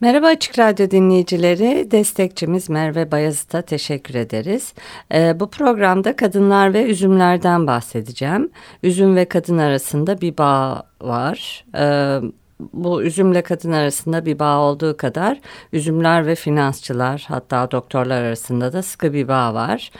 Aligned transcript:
Merhaba 0.00 0.26
Açık 0.26 0.58
Radyo 0.58 0.90
dinleyicileri, 0.90 1.90
destekçimiz 1.90 2.70
Merve 2.70 3.10
Bayazıt'a 3.10 3.62
teşekkür 3.62 4.14
ederiz. 4.14 4.74
Ee, 5.14 5.40
bu 5.40 5.50
programda 5.50 6.16
kadınlar 6.16 6.74
ve 6.74 6.84
üzümlerden 6.84 7.66
bahsedeceğim. 7.66 8.50
Üzüm 8.82 9.16
ve 9.16 9.24
kadın 9.24 9.58
arasında 9.58 10.20
bir 10.20 10.38
bağ 10.38 10.82
var. 11.02 11.64
Ee, 11.78 12.20
bu 12.72 13.02
üzümle 13.02 13.42
kadın 13.42 13.72
arasında 13.72 14.26
bir 14.26 14.38
bağ 14.38 14.58
olduğu 14.58 14.96
kadar 14.96 15.40
üzümler 15.72 16.26
ve 16.26 16.34
finansçılar 16.34 17.24
hatta 17.28 17.70
doktorlar 17.70 18.22
arasında 18.22 18.72
da 18.72 18.82
sıkı 18.82 19.12
bir 19.12 19.28
bağ 19.28 19.54
var. 19.54 19.90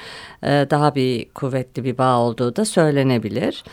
Ee, 0.43 0.67
daha 0.71 0.95
bir 0.95 1.29
kuvvetli 1.29 1.85
bir 1.85 1.99
bağ 1.99 2.19
olduğu 2.19 2.57
da 2.57 2.65
söylenebilir. 2.65 3.65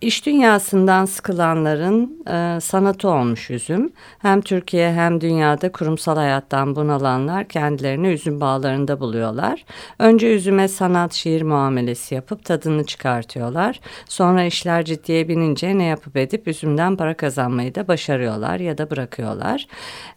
İş 0.00 0.26
dünyasından 0.26 1.04
sıkılanların 1.04 2.24
e, 2.26 2.60
sanatı 2.60 3.08
olmuş 3.08 3.50
üzüm. 3.50 3.92
Hem 4.18 4.40
Türkiye 4.40 4.92
hem 4.92 5.20
dünyada 5.20 5.72
kurumsal 5.72 6.16
hayattan 6.16 6.76
bunalanlar 6.76 7.48
kendilerini 7.48 8.08
üzüm 8.08 8.40
bağlarında 8.40 9.00
buluyorlar. 9.00 9.64
Önce 9.98 10.34
üzüme 10.34 10.68
sanat, 10.68 11.12
şiir 11.12 11.42
muamelesi 11.42 12.14
yapıp 12.14 12.44
tadını 12.44 12.86
çıkartıyorlar. 12.86 13.80
Sonra 14.08 14.44
işler 14.44 14.84
ciddiye 14.84 15.28
binince 15.28 15.78
ne 15.78 15.84
yapıp 15.84 16.16
edip 16.16 16.48
üzümden 16.48 16.96
para 16.96 17.16
kazanmayı 17.16 17.74
da 17.74 17.88
başarıyorlar 17.88 18.60
ya 18.60 18.78
da 18.78 18.90
bırakıyorlar. 18.90 19.66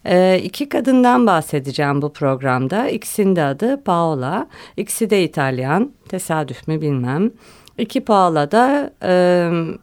E, 0.04 0.40
iki 0.44 0.68
kadından 0.68 1.26
bahsedeceğim 1.26 2.02
bu 2.02 2.12
programda. 2.12 2.88
İkisinin 2.88 3.36
de 3.36 3.44
adı 3.44 3.84
Paola. 3.84 4.46
İkisi 4.76 5.10
de 5.10 5.24
İtalyan. 5.24 5.92
Tesadüf 6.08 6.68
mü 6.68 6.80
bilmem. 6.80 7.30
İki 7.78 8.00
pahala 8.00 8.50
da 8.50 8.90
e, 9.02 9.12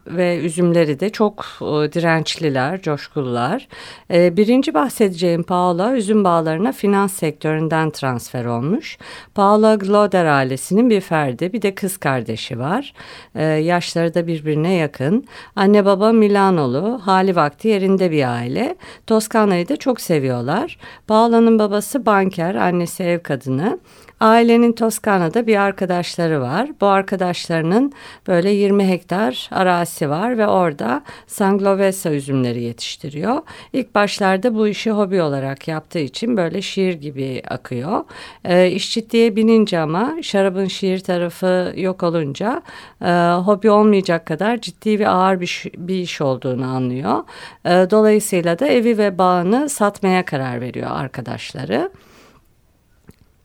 ve 0.07 0.37
üzümleri 0.37 0.99
de 0.99 1.09
çok 1.09 1.45
e, 1.61 1.65
dirençliler, 1.65 2.81
coşkulular. 2.81 3.67
E, 4.13 4.37
birinci 4.37 4.73
bahsedeceğim 4.73 5.43
Paola 5.43 5.95
üzüm 5.95 6.23
bağlarına 6.23 6.71
finans 6.71 7.13
sektöründen 7.13 7.89
transfer 7.89 8.45
olmuş. 8.45 8.97
Paola 9.35 9.75
Gloder 9.75 10.25
ailesinin 10.25 10.89
bir 10.89 11.01
ferdi, 11.01 11.53
bir 11.53 11.61
de 11.61 11.75
kız 11.75 11.97
kardeşi 11.97 12.59
var. 12.59 12.93
E, 13.35 13.43
yaşları 13.43 14.13
da 14.13 14.27
birbirine 14.27 14.73
yakın. 14.73 15.25
Anne 15.55 15.85
baba 15.85 16.11
Milanolu, 16.11 17.01
hali 17.03 17.35
vakti 17.35 17.67
yerinde 17.67 18.11
bir 18.11 18.35
aile. 18.35 18.75
Toskana'yı 19.07 19.69
da 19.69 19.77
çok 19.77 20.01
seviyorlar. 20.01 20.77
Paola'nın 21.07 21.59
babası 21.59 22.05
banker, 22.05 22.55
annesi 22.55 23.03
ev 23.03 23.19
kadını. 23.19 23.79
Ailenin 24.21 24.71
Toskana'da 24.71 25.47
bir 25.47 25.55
arkadaşları 25.55 26.41
var. 26.41 26.69
Bu 26.81 26.85
arkadaşlarının 26.85 27.93
böyle 28.27 28.51
20 28.51 28.87
hektar 28.87 29.49
arazisi 29.51 30.09
var 30.09 30.37
ve 30.37 30.47
orada 30.47 31.03
Sangiovese 31.27 32.09
üzümleri 32.09 32.61
yetiştiriyor. 32.61 33.41
İlk 33.73 33.95
başlarda 33.95 34.55
bu 34.55 34.67
işi 34.67 34.91
hobi 34.91 35.21
olarak 35.21 35.67
yaptığı 35.67 35.99
için 35.99 36.37
böyle 36.37 36.61
şiir 36.61 36.93
gibi 36.93 37.41
akıyor. 37.47 38.03
E, 38.45 38.71
iş 38.71 38.93
ciddiye 38.93 39.35
binince 39.35 39.79
ama 39.79 40.15
şarabın 40.21 40.65
şiir 40.65 40.99
tarafı 40.99 41.73
yok 41.77 42.03
olunca 42.03 42.61
e, 43.01 43.11
hobi 43.31 43.69
olmayacak 43.69 44.25
kadar 44.25 44.61
ciddi 44.61 44.99
ve 44.99 45.07
ağır 45.07 45.41
bir, 45.41 45.63
bir 45.77 45.95
iş 45.95 46.21
olduğunu 46.21 46.65
anlıyor. 46.65 47.23
E, 47.65 47.69
dolayısıyla 47.69 48.59
da 48.59 48.67
evi 48.67 48.97
ve 48.97 49.17
bağını 49.17 49.69
satmaya 49.69 50.25
karar 50.25 50.61
veriyor 50.61 50.89
arkadaşları. 50.91 51.91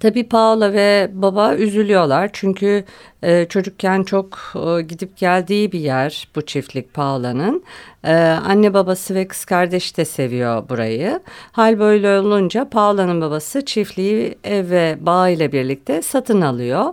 Tabii 0.00 0.28
Paula 0.28 0.72
ve 0.72 1.10
baba 1.12 1.54
üzülüyorlar 1.54 2.30
çünkü 2.32 2.84
e, 3.26 3.46
çocukken 3.48 4.02
çok 4.02 4.38
e, 4.54 4.82
gidip 4.82 5.16
geldiği 5.16 5.72
bir 5.72 5.80
yer 5.80 6.28
bu 6.36 6.42
çiftlik 6.42 6.94
Paula'nın. 6.94 7.62
E, 8.04 8.14
anne 8.46 8.74
babası 8.74 9.14
ve 9.14 9.28
kız 9.28 9.44
kardeşi 9.44 9.96
de 9.96 10.04
seviyor 10.04 10.68
burayı. 10.68 11.20
Hal 11.52 11.78
böyle 11.78 12.18
olunca 12.18 12.68
Paula'nın 12.68 13.20
babası 13.20 13.64
çiftliği 13.64 14.38
ev 14.44 14.70
ve 14.70 14.96
bağ 15.00 15.28
ile 15.28 15.52
birlikte 15.52 16.02
satın 16.02 16.40
alıyor. 16.40 16.92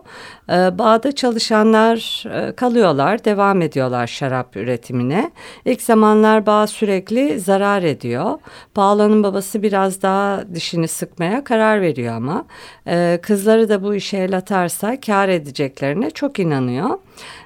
E, 0.50 0.78
bağda 0.78 1.12
çalışanlar 1.12 2.24
e, 2.34 2.56
kalıyorlar, 2.56 3.26
devam 3.26 3.62
ediyorlar 3.62 4.08
şarap 4.08 4.58
üretimine. 4.58 5.32
İlk 5.66 5.82
zamanlar 5.82 6.46
bağ 6.46 6.68
sürekli 6.68 7.40
zarar 7.40 7.84
ediyor. 7.84 8.40
Paula'nın 8.74 9.24
babası 9.24 9.64
biraz 9.64 10.02
daha 10.02 10.44
dişini 10.56 10.88
sıkmaya 10.88 11.44
karar 11.44 11.82
veriyor 11.82 12.14
ama 12.14 12.46
e, 12.88 13.20
kızları 13.22 13.70
da 13.70 13.84
bu 13.84 13.96
işe 13.96 14.18
el 14.18 14.38
atarsa 14.38 15.00
kar 15.00 15.30
edeceklerine 15.30 16.12
çok 16.12 16.23
inanıyor. 16.40 16.90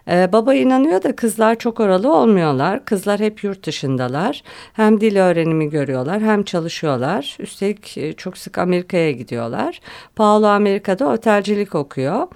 Ee, 0.07 0.29
baba 0.33 0.53
inanıyor 0.53 1.03
da 1.03 1.15
kızlar 1.15 1.55
çok 1.55 1.79
oralı 1.79 2.13
olmuyorlar. 2.13 2.85
Kızlar 2.85 3.19
hep 3.19 3.43
yurt 3.43 3.65
dışındalar. 3.65 4.43
Hem 4.73 5.01
dil 5.01 5.17
öğrenimi 5.17 5.69
görüyorlar 5.69 6.21
hem 6.21 6.43
çalışıyorlar. 6.43 7.37
Üstelik 7.39 7.97
e, 7.97 8.13
çok 8.13 8.37
sık 8.37 8.57
Amerika'ya 8.57 9.11
gidiyorlar. 9.11 9.81
Paolo 10.15 10.47
Amerika'da 10.47 11.07
otelcilik 11.07 11.75
okuyor 11.75 12.27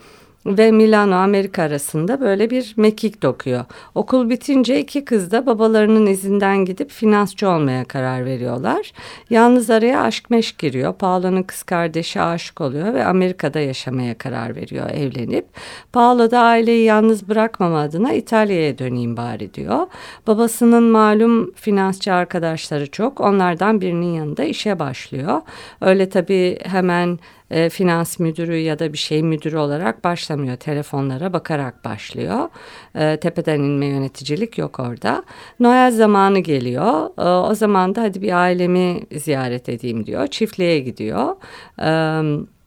ve 0.45 0.71
Milano 0.71 1.15
Amerika 1.15 1.63
arasında 1.63 2.21
böyle 2.21 2.49
bir 2.49 2.73
mekik 2.77 3.23
dokuyor. 3.23 3.65
Okul 3.95 4.29
bitince 4.29 4.79
iki 4.79 5.05
kız 5.05 5.31
da 5.31 5.45
babalarının 5.45 6.05
izinden 6.05 6.65
gidip 6.65 6.91
finansçı 6.91 7.49
olmaya 7.49 7.85
karar 7.85 8.25
veriyorlar. 8.25 8.91
Yalnız 9.29 9.69
araya 9.69 10.01
aşk 10.01 10.29
meşk 10.29 10.57
giriyor. 10.57 10.93
Paolo'nun 10.93 11.43
kız 11.43 11.63
kardeşi 11.63 12.21
aşık 12.21 12.61
oluyor 12.61 12.93
ve 12.93 13.05
Amerika'da 13.05 13.59
yaşamaya 13.59 14.17
karar 14.17 14.55
veriyor 14.55 14.89
evlenip. 14.89 15.45
Paolo 15.93 16.31
da 16.31 16.39
aileyi 16.39 16.85
yalnız 16.85 17.29
bırakmama 17.29 17.79
adına 17.79 18.13
İtalya'ya 18.13 18.77
döneyim 18.77 19.17
bari 19.17 19.53
diyor. 19.53 19.87
Babasının 20.27 20.83
malum 20.83 21.51
finansçı 21.51 22.13
arkadaşları 22.13 22.91
çok. 22.91 23.21
Onlardan 23.21 23.81
birinin 23.81 24.13
yanında 24.13 24.43
işe 24.43 24.79
başlıyor. 24.79 25.41
Öyle 25.81 26.09
tabii 26.09 26.59
hemen 26.63 27.19
e, 27.51 27.69
finans 27.69 28.19
müdürü 28.19 28.57
ya 28.57 28.79
da 28.79 28.93
bir 28.93 28.97
şey 28.97 29.23
müdürü 29.23 29.57
olarak 29.57 30.03
başlamıyor. 30.03 30.57
Telefonlara 30.57 31.33
bakarak 31.33 31.85
başlıyor. 31.85 32.49
E, 32.95 33.17
tepeden 33.17 33.59
inme 33.59 33.85
yöneticilik 33.85 34.57
yok 34.57 34.79
orada. 34.79 35.23
Noel 35.59 35.91
zamanı 35.91 36.39
geliyor. 36.39 37.09
E, 37.17 37.49
o 37.49 37.55
zaman 37.55 37.95
da 37.95 38.01
hadi 38.01 38.21
bir 38.21 38.41
ailemi 38.41 38.99
ziyaret 39.15 39.69
edeyim 39.69 40.05
diyor. 40.05 40.27
Çiftliğe 40.27 40.79
gidiyor. 40.79 41.35
Evet. 41.79 42.60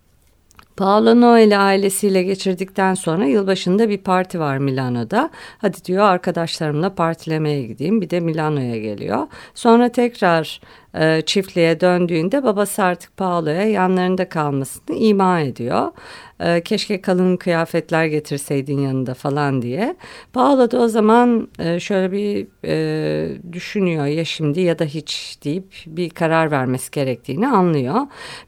Paolo 0.76 1.20
Noel'i 1.20 1.56
ailesiyle 1.56 2.22
geçirdikten 2.22 2.94
sonra 2.94 3.24
yılbaşında 3.24 3.88
bir 3.88 3.98
parti 3.98 4.40
var 4.40 4.58
Milano'da. 4.58 5.30
Hadi 5.58 5.84
diyor 5.84 6.04
arkadaşlarımla 6.04 6.94
partilemeye 6.94 7.62
gideyim. 7.62 8.00
Bir 8.00 8.10
de 8.10 8.20
Milano'ya 8.20 8.78
geliyor. 8.78 9.26
Sonra 9.54 9.88
tekrar 9.88 10.60
e, 10.94 11.22
çiftliğe 11.26 11.80
döndüğünde 11.80 12.44
babası 12.44 12.82
artık 12.82 13.16
Paolo'ya 13.16 13.68
yanlarında 13.68 14.28
kalmasını 14.28 14.96
ima 14.96 15.40
ediyor. 15.40 15.92
E, 16.40 16.60
keşke 16.60 17.00
kalın 17.00 17.36
kıyafetler 17.36 18.06
getirseydin 18.06 18.78
yanında 18.78 19.14
falan 19.14 19.62
diye. 19.62 19.96
Paolo 20.32 20.70
da 20.70 20.78
o 20.78 20.88
zaman 20.88 21.48
e, 21.58 21.80
şöyle 21.80 22.12
bir 22.12 22.46
e, 22.64 23.52
düşünüyor 23.52 24.06
ya 24.06 24.24
şimdi 24.24 24.60
ya 24.60 24.78
da 24.78 24.84
hiç 24.84 25.38
deyip 25.44 25.72
bir 25.86 26.10
karar 26.10 26.50
vermesi 26.50 26.90
gerektiğini 26.90 27.48
anlıyor. 27.48 28.00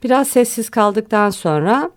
Biraz 0.02 0.28
sessiz 0.28 0.70
kaldıktan 0.70 1.30
sonra 1.30 1.90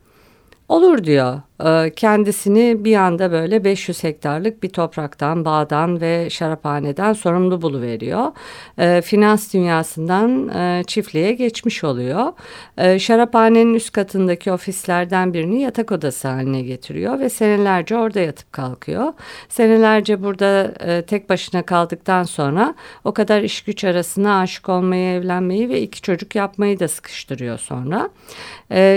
Olur 0.69 1.03
diyor. 1.03 1.41
Ee, 1.65 1.91
kendisini 1.95 2.85
bir 2.85 2.95
anda 2.95 3.31
böyle 3.31 3.63
500 3.63 4.03
hektarlık 4.03 4.63
bir 4.63 4.69
topraktan, 4.69 5.45
bağdan 5.45 6.01
ve 6.01 6.29
şaraphaneden 6.29 7.13
sorumlu 7.13 7.61
buluveriyor. 7.61 8.31
Ee, 8.77 9.01
finans 9.01 9.53
dünyasından 9.53 10.49
e, 10.49 10.83
çiftliğe 10.87 11.33
geçmiş 11.33 11.83
oluyor. 11.83 12.33
Ee, 12.77 12.99
şaraphanenin 12.99 13.73
üst 13.73 13.91
katındaki 13.91 14.51
ofislerden 14.51 15.33
birini 15.33 15.61
yatak 15.61 15.91
odası 15.91 16.27
haline 16.27 16.61
getiriyor 16.61 17.19
ve 17.19 17.29
senelerce 17.29 17.97
orada 17.97 18.19
yatıp 18.19 18.53
kalkıyor. 18.53 19.13
Senelerce 19.49 20.23
burada 20.23 20.73
e, 20.79 21.01
tek 21.01 21.29
başına 21.29 21.61
kaldıktan 21.61 22.23
sonra 22.23 22.75
o 23.03 23.13
kadar 23.13 23.41
iş 23.41 23.61
güç 23.61 23.83
arasına 23.83 24.39
aşık 24.39 24.69
olmayı, 24.69 25.19
evlenmeyi 25.19 25.69
ve 25.69 25.81
iki 25.81 26.01
çocuk 26.01 26.35
yapmayı 26.35 26.79
da 26.79 26.87
sıkıştırıyor 26.87 27.57
sonra. 27.57 28.09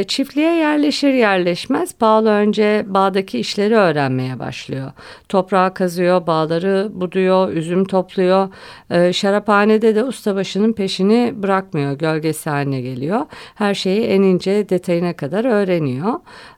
Çiftliğe 0.09 0.55
yerleşir 0.55 1.15
yerleşmez 1.15 1.95
Paolo 1.95 2.29
önce 2.29 2.52
önce 2.53 2.85
bağdaki 2.87 3.39
işleri 3.39 3.75
öğrenmeye 3.75 4.39
başlıyor. 4.39 4.93
Toprağı 5.29 5.75
kazıyor, 5.75 6.27
bağları 6.27 6.89
buduyor, 6.95 7.53
üzüm 7.53 7.85
topluyor. 7.85 8.49
E, 8.91 9.13
şaraphanede 9.13 9.95
de 9.95 10.05
ustabaşının 10.05 10.73
peşini 10.73 11.33
bırakmıyor, 11.37 11.93
gölgesi 11.93 12.51
haline 12.51 12.81
geliyor. 12.81 13.21
Her 13.55 13.75
şeyi 13.75 14.01
en 14.01 14.23
ince 14.23 14.69
detayına 14.69 15.13
kadar 15.13 15.45
öğreniyor. 15.45 16.15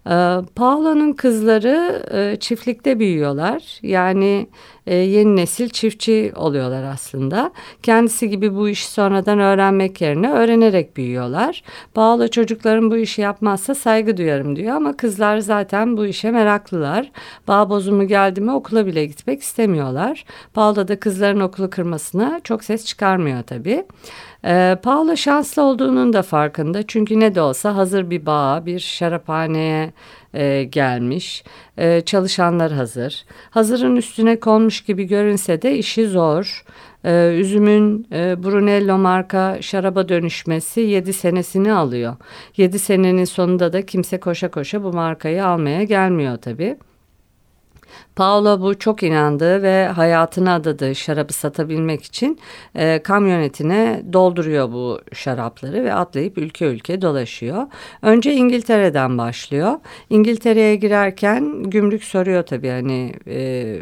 E, 0.07 0.47
Paolo'nun 0.55 1.13
kızları 1.13 2.03
e, 2.15 2.37
çiftlikte 2.41 2.99
büyüyorlar. 2.99 3.79
Yani 3.83 4.47
e, 4.87 4.95
yeni 4.95 5.37
nesil 5.37 5.69
çiftçi 5.69 6.33
oluyorlar 6.37 6.83
aslında. 6.83 7.53
Kendisi 7.83 8.29
gibi 8.29 8.55
bu 8.55 8.69
işi 8.69 8.91
sonradan 8.91 9.39
öğrenmek 9.39 10.01
yerine 10.01 10.33
öğrenerek 10.33 10.97
büyüyorlar. 10.97 11.63
Paolo 11.95 12.29
çocukların 12.29 12.91
bu 12.91 12.97
işi 12.97 13.21
yapmazsa 13.21 13.75
saygı 13.75 14.17
duyarım 14.17 14.57
diyor 14.57 14.77
ama 14.77 14.97
kızlar 14.97 15.39
zaten 15.39 15.84
bu 15.97 16.07
işe 16.07 16.31
meraklılar. 16.31 17.11
Bağ 17.49 17.71
bozumu 17.71 18.07
geldi 18.07 18.41
mi 18.41 18.53
okula 18.53 18.87
bile 18.87 19.07
gitmek 19.07 19.43
istemiyorlar. 19.43 20.25
Paolo 20.55 20.89
da 20.89 21.01
kızların 21.01 21.41
okulu 21.41 21.71
kırmasına 21.71 22.41
çok 22.45 22.65
ses 22.65 22.85
çıkarmıyor 22.85 23.43
tabii. 23.43 23.85
E, 24.45 24.77
Paolo 24.83 25.17
şanslı 25.17 25.63
olduğunun 25.63 26.13
da 26.13 26.23
farkında. 26.23 26.87
Çünkü 26.87 27.21
ne 27.21 27.35
de 27.35 27.41
olsa 27.41 27.77
hazır 27.77 28.11
bir 28.11 28.27
bağ, 28.27 28.67
bir 28.67 28.79
şaraphaneye 28.79 29.93
e, 30.35 30.65
gelmiş. 30.65 31.45
E, 31.79 32.01
çalışanlar 32.01 32.73
hazır. 32.73 33.25
Hazırın 33.51 33.97
üstüne 33.97 34.41
konmuş 34.41 34.81
gibi 34.81 35.05
görünse 35.05 35.63
de 35.63 35.79
işi 35.79 36.09
zor. 36.09 36.65
E, 37.05 37.37
üzümün 37.39 38.07
e, 38.13 38.43
Brunello 38.43 38.99
marka 38.99 39.59
şaraba 39.63 40.09
dönüşmesi 40.09 40.81
7 40.81 41.13
senesini 41.13 41.73
alıyor. 41.73 42.17
7 42.57 42.79
senenin 42.79 43.25
sonunda 43.25 43.73
da 43.73 43.87
kimse 43.87 44.21
koşa 44.21 44.51
koşa 44.51 44.85
bu 44.85 44.93
markayı 44.93 45.47
almaya 45.47 45.83
gelmiyor 45.83 46.37
tabii. 46.37 46.77
Paolo 48.17 48.61
bu 48.61 48.79
çok 48.79 49.03
inandığı 49.03 49.63
ve 49.63 49.87
hayatını 49.87 50.53
adadığı 50.53 50.95
şarabı 50.95 51.33
satabilmek 51.33 52.03
için 52.05 52.39
e, 52.75 53.03
kamyonetine 53.03 54.03
dolduruyor 54.13 54.73
bu 54.73 55.01
şarapları 55.13 55.85
ve 55.85 55.95
atlayıp 55.95 56.39
ülke 56.39 56.67
ülke 56.67 57.03
dolaşıyor. 57.03 57.67
Önce 58.03 58.33
İngiltere'den 58.33 59.19
başlıyor. 59.19 59.73
İngiltere'ye 60.11 60.77
girerken 60.77 61.63
gümrük 61.63 62.05
soruyor 62.05 62.43
tabii 62.43 62.69
hani... 62.69 63.13
E, 63.27 63.79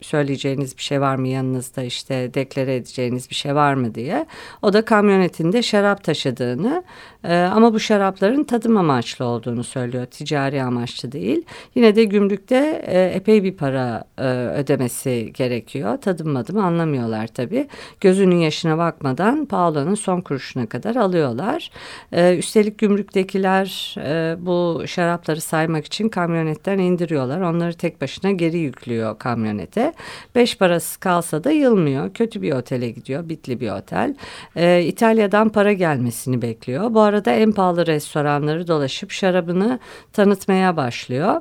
söyleyeceğiniz 0.00 0.76
bir 0.76 0.82
şey 0.82 1.00
var 1.00 1.16
mı 1.16 1.28
yanınızda 1.28 1.82
işte 1.82 2.34
deklare 2.34 2.76
edeceğiniz 2.76 3.30
bir 3.30 3.34
şey 3.34 3.54
var 3.54 3.74
mı 3.74 3.94
diye. 3.94 4.26
O 4.62 4.72
da 4.72 4.84
kamyonetinde 4.84 5.62
şarap 5.62 6.04
taşıdığını 6.04 6.84
e, 7.24 7.36
ama 7.36 7.74
bu 7.74 7.80
şarapların 7.80 8.44
tadım 8.44 8.76
amaçlı 8.76 9.24
olduğunu 9.24 9.64
söylüyor. 9.64 10.06
Ticari 10.06 10.62
amaçlı 10.62 11.12
değil. 11.12 11.44
Yine 11.74 11.96
de 11.96 12.04
gümrükte 12.04 12.82
e, 12.86 13.02
epey 13.14 13.44
bir 13.44 13.56
para 13.56 14.04
e, 14.18 14.22
ödemesi 14.32 15.30
gerekiyor. 15.34 15.96
Tadım 15.96 16.28
madım 16.28 16.58
anlamıyorlar 16.58 17.26
tabii. 17.26 17.68
Gözünün 18.00 18.36
yaşına 18.36 18.78
bakmadan 18.78 19.46
Paolo'nun 19.46 19.94
son 19.94 20.20
kuruşuna 20.20 20.66
kadar 20.66 20.96
alıyorlar. 20.96 21.70
E, 22.12 22.36
üstelik 22.38 22.78
gümrüktekiler 22.78 23.94
e, 23.98 24.36
bu 24.46 24.82
şarapları 24.86 25.40
saymak 25.40 25.86
için 25.86 26.08
kamyonetten 26.08 26.78
indiriyorlar. 26.78 27.40
Onları 27.40 27.74
tek 27.74 28.00
başına 28.00 28.30
geri 28.30 28.58
yüklüyor 28.58 29.18
kamyonete. 29.18 29.89
Beş 30.34 30.58
parası 30.58 31.00
kalsa 31.00 31.44
da 31.44 31.50
yılmıyor. 31.50 32.14
Kötü 32.14 32.42
bir 32.42 32.52
otele 32.52 32.90
gidiyor. 32.90 33.28
Bitli 33.28 33.60
bir 33.60 33.70
otel. 33.70 34.14
E, 34.56 34.82
İtalya'dan 34.82 35.48
para 35.48 35.72
gelmesini 35.72 36.42
bekliyor. 36.42 36.94
Bu 36.94 37.00
arada 37.00 37.30
en 37.30 37.52
pahalı 37.52 37.86
restoranları 37.86 38.68
dolaşıp 38.68 39.10
şarabını 39.10 39.78
tanıtmaya 40.12 40.76
başlıyor. 40.76 41.40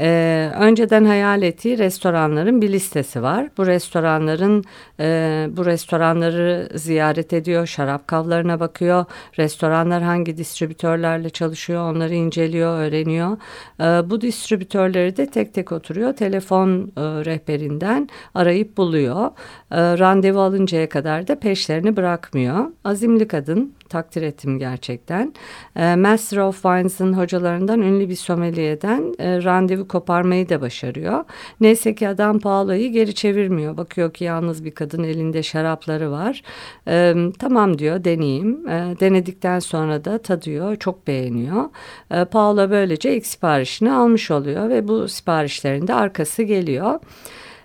Ee, 0.00 0.50
önceden 0.58 1.04
hayal 1.04 1.42
ettiği 1.42 1.78
restoranların 1.78 2.62
bir 2.62 2.72
listesi 2.72 3.22
var. 3.22 3.48
Bu 3.58 3.66
restoranların 3.66 4.64
e, 5.00 5.46
bu 5.50 5.66
restoranları 5.66 6.68
ziyaret 6.74 7.32
ediyor, 7.32 7.66
şarap 7.66 8.08
kavlarına 8.08 8.60
bakıyor. 8.60 9.04
Restoranlar 9.38 10.02
hangi 10.02 10.36
distribütörlerle 10.36 11.30
çalışıyor, 11.30 11.90
onları 11.90 12.14
inceliyor, 12.14 12.78
öğreniyor. 12.78 13.36
Ee, 13.80 14.10
bu 14.10 14.20
distribütörleri 14.20 15.16
de 15.16 15.26
tek 15.26 15.54
tek 15.54 15.72
oturuyor, 15.72 16.12
telefon 16.12 16.92
e, 16.96 17.00
rehberinden 17.00 18.08
arayıp 18.34 18.76
buluyor. 18.76 19.26
E, 19.70 19.98
randevu 19.98 20.40
alıncaya 20.40 20.88
kadar 20.88 21.28
da 21.28 21.38
peşlerini 21.38 21.96
bırakmıyor. 21.96 22.66
Azimli 22.84 23.28
kadın, 23.28 23.72
takdir 23.88 24.22
ettim 24.22 24.58
gerçekten. 24.58 25.34
E, 25.76 25.96
Master 25.96 26.38
of 26.38 26.54
Wines'ın 26.54 27.12
hocalarından 27.12 27.82
ünlü 27.82 28.08
bir 28.08 28.16
someliyeden 28.16 29.14
e, 29.18 29.42
randevu 29.44 29.88
koparmayı 29.88 30.48
da 30.48 30.60
başarıyor. 30.60 31.24
Neyse 31.60 31.94
ki 31.94 32.08
adam 32.08 32.38
Paolo'yu 32.38 32.92
geri 32.92 33.14
çevirmiyor. 33.14 33.76
Bakıyor 33.76 34.12
ki 34.12 34.24
yalnız 34.24 34.64
bir 34.64 34.70
kadın 34.70 35.02
elinde 35.04 35.42
şarapları 35.42 36.10
var. 36.10 36.42
E, 36.88 37.14
tamam 37.38 37.78
diyor 37.78 38.04
deneyeyim. 38.04 38.68
E, 38.68 38.96
denedikten 39.00 39.58
sonra 39.58 40.04
da 40.04 40.18
tadıyor. 40.18 40.76
Çok 40.76 41.06
beğeniyor. 41.06 41.64
E, 42.10 42.24
Paolo 42.24 42.70
böylece 42.70 43.16
ilk 43.16 43.26
siparişini 43.26 43.92
almış 43.92 44.30
oluyor 44.30 44.68
ve 44.68 44.88
bu 44.88 45.08
siparişlerin 45.08 45.86
de 45.86 45.94
arkası 45.94 46.42
geliyor. 46.42 47.00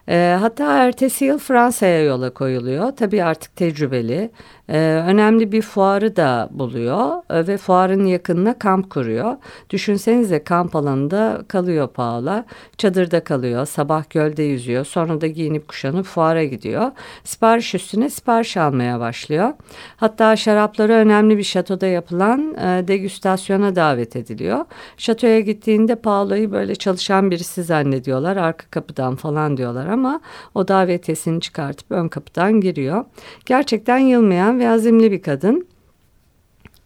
E, 0.10 0.38
hatta 0.40 0.78
ertesi 0.78 1.26
yıl 1.26 1.40
Fransa'ya 1.40 2.04
yola 2.04 2.30
koyuluyor. 2.30 2.92
Tabii 2.92 3.24
artık 3.24 3.56
tecrübeli. 3.56 4.32
E, 4.70 4.78
önemli 5.08 5.52
bir 5.52 5.62
fuarı 5.62 6.16
da 6.16 6.50
buluyor 6.52 7.24
e, 7.30 7.48
ve 7.48 7.58
fuarın 7.58 8.06
yakınına 8.06 8.60
kamp 8.60 8.90
kuruyor. 8.90 9.36
Düşünsenize 9.70 10.44
kamp 10.44 10.76
alanında 10.76 11.42
kalıyor 11.48 11.88
Paula. 11.88 12.46
Çadırda 12.78 13.24
kalıyor, 13.24 13.66
sabah 13.66 14.10
gölde 14.10 14.44
yüzüyor. 14.44 14.86
Sonra 14.86 15.22
da 15.22 15.28
giyinip 15.28 15.68
kuşanıp 15.68 16.06
fuara 16.06 16.44
gidiyor. 16.44 16.92
Sipariş 17.24 17.76
üstüne 17.76 18.10
sipariş 18.10 18.58
almaya 18.58 19.00
başlıyor. 19.00 19.54
Hatta 19.98 20.36
şarapları 20.36 20.94
önemli 20.94 21.38
bir 21.38 21.44
şatoda 21.44 21.88
yapılan 21.88 22.54
e, 22.54 22.88
degüstasyona 22.88 23.76
davet 23.76 24.16
ediliyor. 24.16 24.66
Şatoya 24.98 25.40
gittiğinde 25.40 25.96
Paula'yı 25.96 26.52
böyle 26.52 26.76
çalışan 26.76 27.32
birisi 27.32 27.64
zannediyorlar. 27.64 28.38
Arka 28.38 28.66
kapıdan 28.72 29.16
falan 29.16 29.58
diyorlar 29.58 29.93
ama 29.94 30.22
o 30.56 30.68
davetiyesini 30.68 31.42
çıkartıp 31.42 31.92
ön 31.92 32.08
kapıdan 32.08 32.62
giriyor. 32.62 33.06
Gerçekten 33.46 33.98
yılmayan 33.98 34.60
ve 34.60 34.70
azimli 34.70 35.12
bir 35.12 35.22
kadın. 35.22 35.68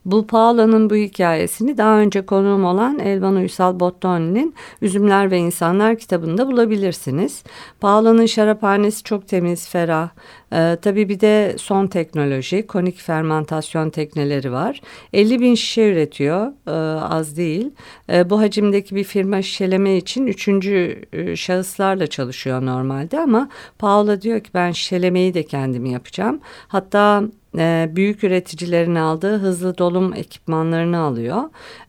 Bu 0.07 0.27
Paola'nın 0.27 0.89
bu 0.89 0.95
hikayesini 0.95 1.77
daha 1.77 2.00
önce 2.00 2.25
konuğum 2.25 2.65
olan 2.65 3.00
Elvan 3.00 3.36
Uysal 3.36 3.80
Bottoni'nin 3.80 4.56
Üzümler 4.81 5.31
ve 5.31 5.38
İnsanlar 5.38 5.98
kitabında 5.98 6.48
bulabilirsiniz. 6.48 7.44
Paola'nın 7.80 8.26
şaraphanesi 8.26 9.04
çok 9.04 9.28
temiz, 9.28 9.69
ferah. 9.69 10.09
Ee, 10.54 10.78
tabii 10.81 11.09
bir 11.09 11.19
de 11.19 11.56
son 11.57 11.87
teknoloji, 11.87 12.68
konik 12.68 12.97
fermentasyon 12.97 13.90
tekneleri 13.90 14.52
var. 14.52 14.81
50 15.14 15.42
bin 15.42 15.56
şişe 15.56 15.92
üretiyor, 15.92 16.52
ee, 16.68 16.71
az 17.02 17.37
değil. 17.37 17.71
Ee, 18.09 18.30
bu 18.30 18.40
hacimdeki 18.40 18.95
bir 18.95 19.04
firma 19.04 19.42
şişeleme 19.42 19.97
için 19.97 20.28
üçüncü 20.28 21.02
e, 21.14 21.35
şahıslarla 21.35 22.07
çalışıyor 22.07 22.66
normalde 22.66 23.19
ama 23.19 23.49
Paola 23.80 24.21
diyor 24.21 24.40
ki 24.40 24.49
ben 24.54 24.71
şişelemeyi 24.71 25.33
de 25.33 25.44
kendim 25.44 25.85
yapacağım. 25.85 26.40
Hatta 26.68 27.23
e, 27.57 27.90
büyük 27.95 28.23
üreticilerin 28.23 28.95
aldığı 28.95 29.37
hızlı 29.37 29.78
dolum 29.78 30.14
ekipmanlarını 30.14 30.97
alıyor. 30.97 31.44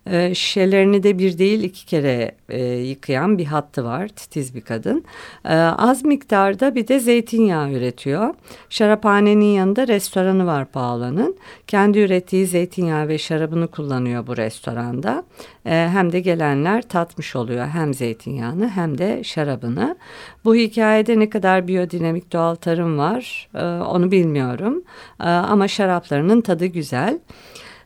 E, 0.07 0.35
şişelerini 0.35 1.03
de 1.03 1.19
bir 1.19 1.39
değil 1.39 1.63
iki 1.63 1.87
kere 1.87 2.33
e, 2.49 2.65
yıkayan 2.65 3.39
bir 3.39 3.45
hattı 3.45 3.85
var. 3.85 4.09
Titiz 4.09 4.55
bir 4.55 4.61
kadın. 4.61 5.05
E, 5.45 5.55
az 5.59 6.05
miktarda 6.05 6.75
bir 6.75 6.89
de 6.89 7.01
zeytinyağı 7.01 7.73
üretiyor. 7.73 8.35
Şaraphanenin 8.71 9.45
yanında 9.45 9.89
restoranı 9.89 10.47
var 10.47 10.65
Paola'nın. 10.65 11.37
Kendi 11.67 11.99
ürettiği 11.99 12.47
zeytinyağı 12.47 13.09
ve 13.09 13.19
şarabını 13.19 13.67
kullanıyor 13.67 14.27
bu 14.27 14.37
restoranda. 14.37 15.25
E, 15.69 15.89
hem 15.89 16.13
de 16.13 16.21
gelenler 16.21 16.83
tatmış 16.83 17.37
oluyor 17.37 17.67
hem 17.67 17.95
zeytinyağını 17.95 18.69
hem 18.69 18.99
de 18.99 19.25
şarabını. 19.25 19.97
Bu 20.45 20.55
hikayede 20.55 21.19
ne 21.19 21.31
kadar 21.31 21.69
biyodinamik 21.69 22.33
doğal 22.33 22.55
tarım 22.55 22.99
var 22.99 23.49
e, 23.55 23.65
onu 23.83 24.11
bilmiyorum. 24.11 24.83
E, 25.21 25.25
ama 25.25 25.69
şaraplarının 25.69 26.41
tadı 26.41 26.67
güzel. 26.67 27.19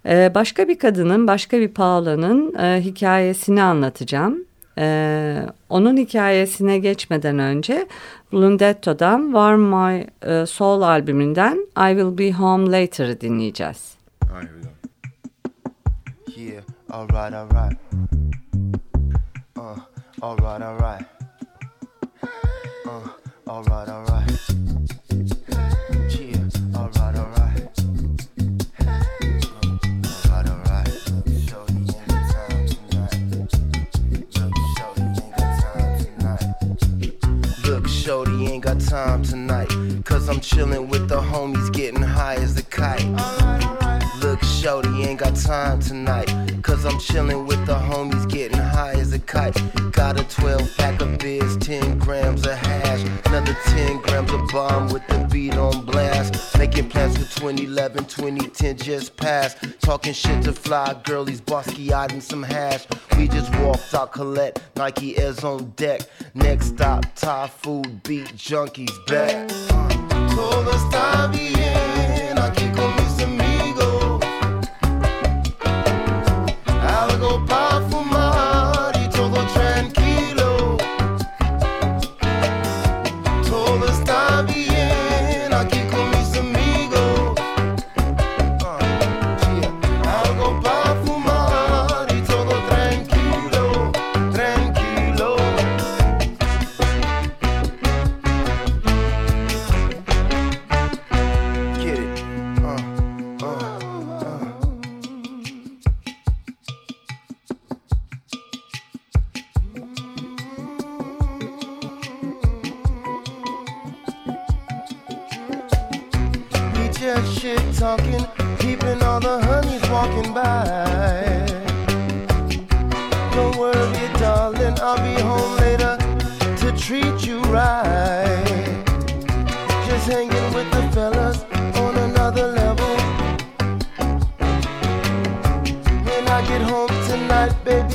Ee, 0.07 0.33
başka 0.35 0.69
bir 0.69 0.79
kadının, 0.79 1.27
başka 1.27 1.61
bir 1.61 1.69
Paula'nın 1.69 2.55
e, 2.55 2.81
hikayesini 2.81 3.63
anlatacağım. 3.63 4.45
Ee, 4.79 5.47
onun 5.69 5.97
hikayesine 5.97 6.79
geçmeden 6.79 7.39
önce 7.39 7.87
Blundetto'dan 8.33 9.25
Warm 9.25 9.61
My 9.61 10.07
e, 10.23 10.47
Soul 10.47 10.83
albümünden 10.83 11.67
I 11.77 11.89
Will 11.89 12.19
Be 12.19 12.33
Home 12.33 12.81
Later'ı 12.81 13.21
dinleyeceğiz. 13.21 13.95
Yeah, 16.37 16.63
Alright, 16.93 17.33
alright. 17.33 17.77
Uh, 19.57 19.77
alright, 20.23 20.61
alright. 20.61 21.05
Uh, 22.87 23.09
alright, 23.49 23.89
alright. 23.89 24.31
Yeah, 26.11 26.49
alright, 26.77 27.17
alright. 27.17 27.71
Uh, 37.65 37.89
Shorty 37.89 38.47
ain't 38.49 38.65
got 38.65 38.81
time 38.81 39.23
tonight, 39.23 39.69
cause 40.05 40.29
I'm 40.29 40.41
chillin' 40.41 40.89
with 40.89 41.09
the 41.09 41.23
homies 41.23 41.73
gettin' 41.73 42.03
high 42.03 42.35
as 42.35 42.59
a 42.59 42.63
kite. 42.63 43.03
All 43.07 43.15
right, 43.15 43.67
all 43.67 43.75
right 43.77 43.82
shorty, 44.63 45.03
ain't 45.03 45.19
got 45.19 45.35
time 45.35 45.81
tonight. 45.81 46.29
Cause 46.63 46.85
I'm 46.85 46.99
chillin' 46.99 47.47
with 47.49 47.67
the 47.67 47.75
homies, 47.75 48.31
getting 48.31 48.59
high 48.59 48.93
as 48.93 49.13
a 49.13 49.19
kite. 49.19 49.61
Got 49.91 50.21
a 50.21 50.25
12 50.25 50.77
pack 50.77 51.03
of 51.03 51.19
beers, 51.19 51.57
10 51.57 51.99
grams 51.99 52.47
of 52.47 52.57
hash. 52.57 53.03
Another 53.27 53.57
10 53.65 53.97
grams 54.03 54.33
of 54.33 54.41
bomb 54.53 54.89
with 54.93 55.05
the 55.09 55.27
beat 55.33 55.57
on 55.57 55.85
blast. 55.85 56.57
Making 56.59 56.89
plans 56.89 57.15
for 57.15 57.41
2011, 57.41 58.05
2010 58.05 58.77
just 58.77 59.17
passed. 59.17 59.59
Talking 59.81 60.13
shit 60.13 60.45
to 60.45 60.53
fly 60.53 60.95
girlies, 61.05 61.41
Basquiat 61.41 62.13
and 62.13 62.23
some 62.23 62.45
hash. 62.45 62.87
We 63.19 63.27
just 63.27 63.53
walked 63.57 63.93
out 63.93 64.13
Colette, 64.13 64.63
Nike 64.77 65.19
Airs 65.19 65.43
on 65.43 65.71
deck. 65.71 66.03
Next 66.35 66.67
stop, 66.67 67.05
Thai 67.17 67.49
food, 67.49 68.05
beat 68.05 68.29
junkies 68.37 68.95
back. 69.07 69.51
Uh, 69.73 70.35
told 70.37 70.69
us 70.69 70.83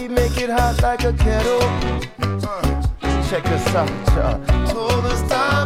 baby, 0.07 0.21
make 0.21 0.37
it 0.37 0.49
hot 0.49 0.81
like 0.81 1.03
a 1.03 1.13
kettle. 1.13 1.59
Uh, 2.21 3.29
check 3.29 3.45
us 3.47 3.75
out, 3.75 3.89
y'all. 4.15 4.39
Todo 4.67 5.09
está 5.09 5.37
bien 5.39 5.56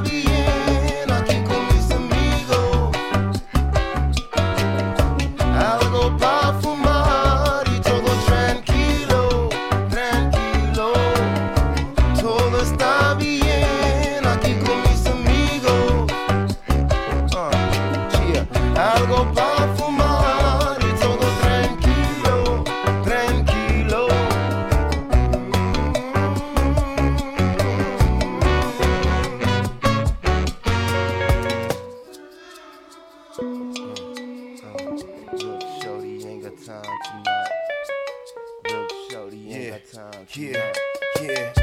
time 36.72 36.84
tonight. 36.84 37.50
Look, 38.70 38.92
shorty 39.12 39.54
ain't 39.54 39.92
got 39.92 40.12
time 40.14 40.26
tonight. 40.26 40.74
Yeah, 41.20 41.24
yeah. 41.54 41.61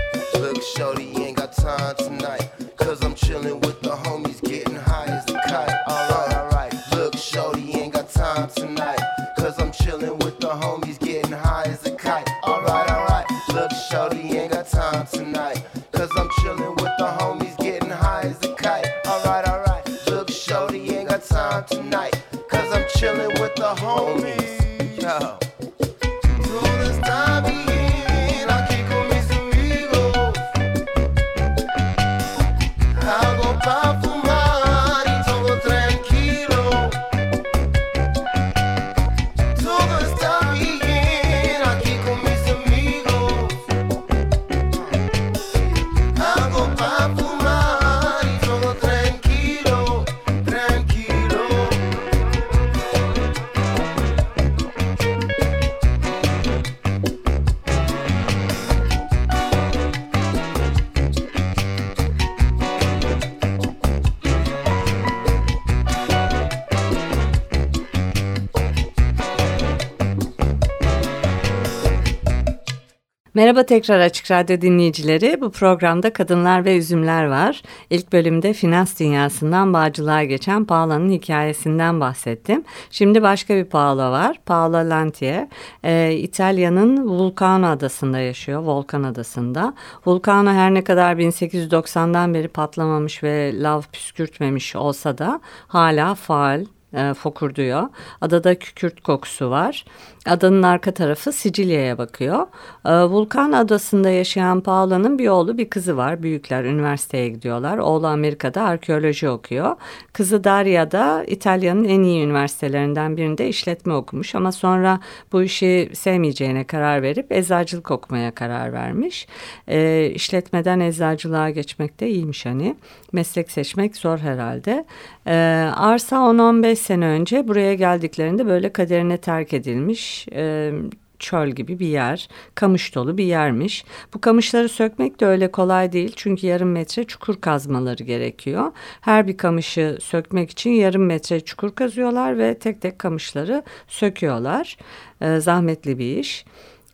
Merhaba 73.39 73.63
tekrar 73.63 74.01
Açık 74.01 74.31
Radyo 74.31 74.61
dinleyicileri. 74.61 75.41
Bu 75.41 75.51
programda 75.51 76.13
Kadınlar 76.13 76.65
ve 76.65 76.77
Üzümler 76.77 77.25
var. 77.25 77.63
İlk 77.91 78.13
bölümde 78.13 78.53
finans 78.53 79.01
dünyasından 79.01 79.73
bağcılığa 79.73 80.25
geçen 80.25 80.65
Paola'nın 80.65 81.11
hikayesinden 81.11 82.01
bahsettim. 82.01 82.65
Şimdi 82.91 83.23
başka 83.23 83.57
bir 83.57 83.65
Paola 83.65 84.13
var. 84.13 84.41
Paola 84.47 84.79
Lantier. 84.79 85.49
Ee, 85.85 86.13
İtalya'nın 86.13 87.09
Vulcano 87.09 87.67
adasında 87.67 88.19
yaşıyor. 88.19 88.63
Volkan 88.63 89.03
adasında. 89.03 89.75
Vulcano 90.07 90.51
her 90.51 90.75
ne 90.75 90.85
kadar 90.85 91.17
1890'dan 91.17 92.35
beri 92.35 92.49
patlamamış 92.49 93.23
ve 93.23 93.63
lav 93.63 93.83
püskürtmemiş 93.93 94.77
olsa 94.77 95.19
da 95.19 95.41
hala 95.69 96.15
faal 96.15 96.65
e, 96.95 97.15
fokurduyor. 97.15 97.89
Adada 98.21 98.59
kükürt 98.59 99.01
kokusu 99.01 99.51
var. 99.51 99.85
Adanın 100.29 100.63
arka 100.63 100.91
tarafı 100.91 101.33
Sicilya'ya 101.33 101.99
bakıyor. 101.99 102.47
E, 102.85 102.93
Vulkan 102.93 103.53
adasında 103.53 104.11
yaşayan 104.11 104.61
Paola'nın 104.61 105.19
bir 105.19 105.29
oğlu 105.29 105.59
bir 105.59 105.71
kızı 105.71 105.97
var. 105.97 106.23
Büyükler 106.23 106.65
üniversiteye 106.65 107.29
gidiyorlar. 107.29 107.79
Oğlu 107.79 108.07
Amerika'da 108.07 108.63
arkeoloji 108.63 109.29
okuyor. 109.29 109.77
Kızı 110.13 110.45
Daria 110.45 110.91
da 110.91 111.25
İtalya'nın 111.25 111.85
en 111.85 112.03
iyi 112.03 112.25
üniversitelerinden 112.25 113.17
birinde 113.17 113.49
işletme 113.49 113.95
okumuş. 113.95 114.35
Ama 114.35 114.53
sonra 114.53 115.01
bu 115.33 115.43
işi 115.43 115.91
sevmeyeceğine 115.95 116.65
karar 116.65 117.03
verip 117.03 117.33
eczacılık 117.33 117.91
okumaya 117.91 118.31
karar 118.35 118.73
vermiş. 118.73 119.27
E, 119.69 120.11
işletmeden 120.15 120.81
eczacılığa 120.81 121.51
geçmek 121.51 122.01
de 122.01 122.09
iyiymiş 122.09 122.47
hani. 122.47 122.77
Meslek 123.13 123.51
seçmek 123.51 123.97
zor 123.97 124.19
herhalde. 124.19 124.85
E, 125.27 125.35
arsa 125.77 126.17
10-15 126.17 126.77
sene 126.77 127.07
önce 127.07 127.49
buraya 127.49 127.75
geldiklerinde 127.75 128.47
böyle 128.47 128.73
kaderine 128.73 129.17
terk 129.17 129.53
edilmiş 129.53 130.18
e, 130.33 130.73
çöl 131.19 131.49
gibi 131.49 131.79
bir 131.79 131.87
yer, 131.87 132.29
kamış 132.55 132.95
dolu 132.95 133.19
bir 133.19 133.25
yermiş. 133.25 133.85
Bu 134.15 134.21
kamışları 134.21 134.69
sökmek 134.69 135.21
de 135.21 135.27
öyle 135.27 135.51
kolay 135.51 135.93
değil 135.93 136.13
çünkü 136.17 136.47
yarım 136.47 136.73
metre 136.73 137.05
çukur 137.05 137.41
kazmaları 137.41 138.03
gerekiyor. 138.03 138.73
Her 139.01 139.27
bir 139.29 139.37
kamışı 139.37 139.99
sökmek 140.01 140.51
için 140.51 140.71
yarım 140.71 141.07
metre 141.07 141.41
çukur 141.41 141.75
kazıyorlar 141.75 142.39
ve 142.39 142.59
tek 142.59 142.83
tek 142.83 142.99
kamışları 142.99 143.63
söküyorlar. 143.89 144.77
E, 145.21 145.41
zahmetli 145.41 145.99
bir 145.99 146.17
iş. 146.17 146.45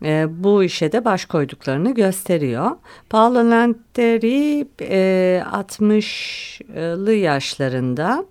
e, 0.03 0.25
bu 0.29 0.63
işe 0.63 0.91
de 0.91 1.05
baş 1.05 1.25
koyduklarını 1.25 1.93
gösteriyor. 1.93 2.71
Paolo 3.09 3.49
Lanteri 3.49 4.67
e, 4.81 5.43
60'lı 5.51 7.13
yaşlarında 7.13 8.25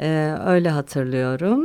e, 0.00 0.34
öyle 0.46 0.68
hatırlıyorum. 0.68 1.64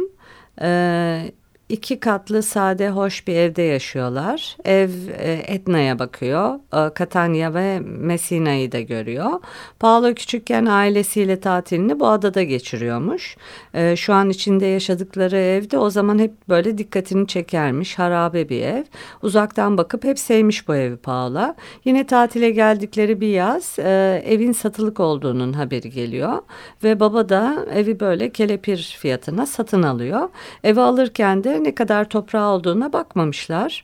E, 0.62 1.32
iki 1.70 2.00
katlı 2.00 2.44
sade 2.44 2.90
hoş 2.90 3.28
bir 3.28 3.36
evde 3.36 3.62
yaşıyorlar. 3.62 4.58
Ev 4.66 4.90
e, 5.20 5.32
Etna'ya 5.48 6.00
bakıyor. 6.00 6.56
E, 6.56 6.92
Catania 7.00 7.54
ve 7.54 7.80
Messina'yı 7.80 8.72
da 8.72 8.80
görüyor. 8.80 9.32
Paolo 9.80 10.14
küçükken 10.14 10.66
ailesiyle 10.66 11.40
tatilini 11.40 12.00
bu 12.00 12.08
adada 12.08 12.44
geçiriyormuş. 12.44 13.38
E, 13.74 13.96
şu 13.96 14.14
an 14.14 14.30
içinde 14.30 14.66
yaşadıkları 14.66 15.38
evde 15.38 15.78
o 15.78 15.90
zaman 15.90 16.20
hep 16.20 16.32
böyle 16.50 16.78
dikkatini 16.78 17.28
çekermiş. 17.28 18.00
Harabe 18.00 18.50
bir 18.50 18.62
ev. 18.62 18.84
Uzaktan 19.22 19.78
bakıp 19.78 20.04
hep 20.04 20.20
sevmiş 20.20 20.68
bu 20.68 20.76
evi 20.76 20.98
Paolo. 20.98 21.56
Yine 21.86 22.08
tatile 22.08 22.50
geldikleri 22.52 23.22
bir 23.22 23.28
yaz 23.28 23.80
e, 23.80 24.24
evin 24.26 24.52
satılık 24.52 25.00
olduğunun 25.00 25.54
haberi 25.54 25.90
geliyor. 25.90 26.42
Ve 26.84 27.00
baba 27.00 27.30
da 27.30 27.66
evi 27.74 28.00
böyle 28.00 28.30
kelepir 28.30 28.98
fiyatına 29.00 29.46
satın 29.46 29.84
alıyor. 29.84 30.30
Evi 30.64 30.82
alırken 30.82 31.44
de 31.44 31.59
ne 31.64 31.76
kadar 31.76 32.10
toprağı 32.10 32.50
olduğuna 32.50 32.94
bakmamışlar. 32.94 33.84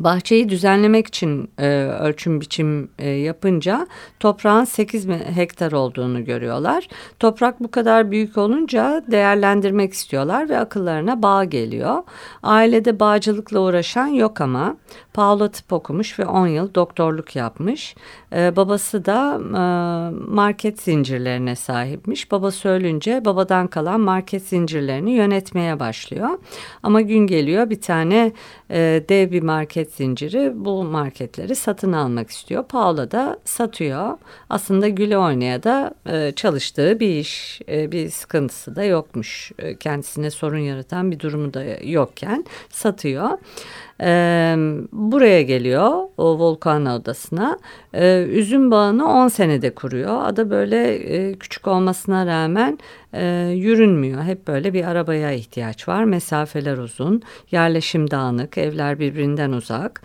Bahçeyi 0.00 0.48
düzenlemek 0.48 1.06
için 1.06 1.50
e, 1.58 1.68
ölçüm 1.84 2.40
biçim 2.40 2.90
e, 2.98 3.08
yapınca 3.08 3.86
toprağın 4.20 4.64
8 4.64 5.08
hektar 5.08 5.72
olduğunu 5.72 6.24
görüyorlar. 6.24 6.88
Toprak 7.18 7.60
bu 7.60 7.70
kadar 7.70 8.10
büyük 8.10 8.38
olunca 8.38 9.04
değerlendirmek 9.10 9.92
istiyorlar 9.92 10.48
ve 10.48 10.58
akıllarına 10.58 11.22
bağ 11.22 11.44
geliyor. 11.44 12.02
Ailede 12.42 13.00
bağcılıkla 13.00 13.60
uğraşan 13.60 14.06
yok 14.06 14.40
ama 14.40 14.76
Paolo 15.14 15.48
tıp 15.48 15.72
okumuş 15.72 16.18
ve 16.18 16.26
10 16.26 16.46
yıl 16.46 16.74
doktorluk 16.74 17.36
yapmış. 17.36 17.94
E, 18.32 18.56
babası 18.56 19.04
da 19.04 19.40
e, 19.40 19.62
market 20.32 20.80
zincirlerine 20.80 21.56
sahipmiş. 21.56 22.30
Babası 22.30 22.68
ölünce 22.68 23.24
babadan 23.24 23.66
kalan 23.66 24.00
market 24.00 24.42
zincirlerini 24.42 25.10
yönetmeye 25.10 25.80
başlıyor. 25.80 26.28
Ama 26.82 27.00
gün 27.00 27.26
geliyor 27.26 27.70
bir 27.70 27.80
tane 27.80 28.32
e, 28.70 29.04
dev 29.08 29.30
bir 29.30 29.42
market 29.42 29.94
zinciri 29.94 30.52
bu 30.54 30.84
marketleri 30.84 31.54
satın 31.56 31.92
almak 31.92 32.30
istiyor. 32.30 32.64
Paula 32.64 33.10
da 33.10 33.38
satıyor. 33.44 34.18
Aslında 34.50 34.88
güle 34.88 35.18
oynaya 35.18 35.62
da 35.62 35.94
e, 36.06 36.32
çalıştığı 36.36 37.00
bir 37.00 37.08
iş, 37.08 37.60
e, 37.68 37.92
bir 37.92 38.10
sıkıntısı 38.10 38.76
da 38.76 38.84
yokmuş. 38.84 39.52
E, 39.58 39.76
kendisine 39.76 40.30
sorun 40.30 40.58
yaratan 40.58 41.10
bir 41.10 41.20
durumu 41.20 41.54
da 41.54 41.64
yokken 41.82 42.44
satıyor. 42.70 43.30
Ee, 44.02 44.56
buraya 44.92 45.42
geliyor 45.42 45.90
o 46.16 46.38
volkan 46.38 46.86
odasına. 46.86 47.58
Ee, 47.94 48.26
üzüm 48.30 48.70
bağını 48.70 49.08
10 49.08 49.28
senede 49.28 49.74
kuruyor. 49.74 50.24
Ada 50.24 50.50
böyle 50.50 50.94
e, 50.94 51.34
küçük 51.34 51.68
olmasına 51.68 52.26
rağmen 52.26 52.78
e, 53.12 53.24
yürünmüyor. 53.54 54.22
Hep 54.22 54.46
böyle 54.48 54.72
bir 54.72 54.84
arabaya 54.84 55.32
ihtiyaç 55.32 55.88
var. 55.88 56.04
Mesafeler 56.04 56.78
uzun, 56.78 57.22
yerleşim 57.50 58.10
dağınık, 58.10 58.58
evler 58.58 58.98
birbirinden 58.98 59.52
uzak. 59.52 60.02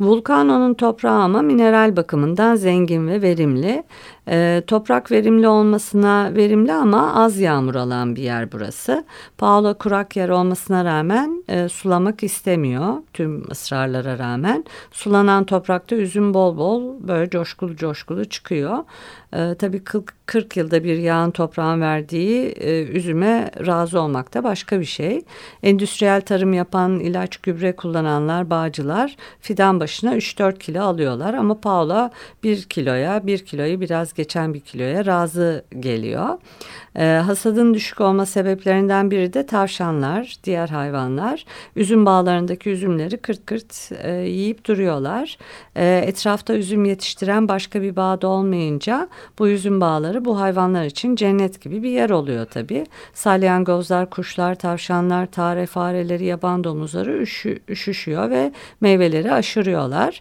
Vulkano'nun 0.00 0.74
toprağı 0.74 1.22
ama 1.22 1.42
mineral 1.42 1.96
bakımından 1.96 2.56
zengin 2.56 3.08
ve 3.08 3.22
verimli. 3.22 3.82
E, 4.30 4.62
toprak 4.66 5.10
verimli 5.10 5.48
olmasına 5.48 6.30
verimli 6.34 6.72
ama 6.72 7.14
az 7.24 7.38
yağmur 7.38 7.74
alan 7.74 8.16
bir 8.16 8.22
yer 8.22 8.52
burası. 8.52 9.04
Paolo 9.38 9.74
kurak 9.74 10.16
yer 10.16 10.28
olmasına 10.28 10.84
rağmen 10.84 11.44
e, 11.48 11.68
sulamak 11.68 12.22
istemiyor 12.22 12.94
tüm 13.12 13.50
ısrarlara 13.50 14.18
rağmen. 14.18 14.64
Sulanan 14.92 15.44
toprakta 15.44 15.96
üzüm 15.96 16.34
bol 16.34 16.56
bol 16.56 17.08
böyle 17.08 17.30
coşkulu 17.30 17.76
coşkulu 17.76 18.24
çıkıyor. 18.24 18.78
E, 19.32 19.54
tabii 19.54 19.84
40, 19.84 20.14
40 20.26 20.56
yılda 20.56 20.84
bir 20.84 20.98
yağın 20.98 21.30
toprağın 21.30 21.80
verdiği 21.80 22.46
e, 22.48 22.82
üzüme 22.82 23.50
razı 23.66 24.00
olmak 24.00 24.34
da 24.34 24.44
başka 24.44 24.80
bir 24.80 24.84
şey. 24.84 25.24
Endüstriyel 25.62 26.20
tarım 26.20 26.52
yapan 26.52 27.00
ilaç 27.00 27.36
gübre 27.36 27.76
kullananlar 27.76 28.50
bağcılar 28.50 29.16
fidan 29.40 29.80
başına 29.80 30.16
3-4 30.16 30.58
kilo 30.58 30.82
alıyorlar 30.82 31.34
ama 31.34 31.60
Paolo 31.60 32.10
1 32.42 32.62
kiloya 32.62 33.26
1 33.26 33.38
kiloyu 33.38 33.80
biraz 33.80 34.12
geçen 34.18 34.54
bir 34.54 34.60
kiloya 34.60 35.06
razı 35.06 35.64
geliyor. 35.80 36.28
E, 36.96 37.04
hasadın 37.04 37.74
düşük 37.74 38.00
olma 38.00 38.26
sebeplerinden 38.26 39.10
biri 39.10 39.32
de 39.32 39.46
tavşanlar, 39.46 40.36
diğer 40.44 40.68
hayvanlar. 40.68 41.44
Üzüm 41.76 42.06
bağlarındaki 42.06 42.70
üzümleri 42.70 43.16
kırt 43.16 43.46
kırt 43.46 43.90
e, 44.02 44.12
yiyip 44.12 44.64
duruyorlar. 44.64 45.38
E, 45.76 46.02
etrafta 46.06 46.54
üzüm 46.54 46.84
yetiştiren 46.84 47.48
başka 47.48 47.82
bir 47.82 47.96
bağda 47.96 48.28
olmayınca 48.28 49.08
bu 49.38 49.48
üzüm 49.48 49.80
bağları 49.80 50.24
bu 50.24 50.40
hayvanlar 50.40 50.84
için 50.84 51.16
cennet 51.16 51.60
gibi 51.60 51.82
bir 51.82 51.90
yer 51.90 52.10
oluyor 52.10 52.46
tabii. 52.46 52.86
Salyangozlar, 53.14 54.10
kuşlar, 54.10 54.54
tavşanlar, 54.54 55.26
tare 55.26 55.66
fareleri, 55.66 56.24
yaban 56.24 56.64
domuzları 56.64 57.18
üşü, 57.18 57.58
üşüşüyor 57.68 58.30
ve 58.30 58.52
meyveleri 58.80 59.32
aşırıyorlar. 59.32 60.20